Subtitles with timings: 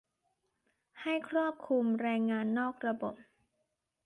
[1.01, 3.15] ให้ครอบคลุมแรงงานนอกระบบ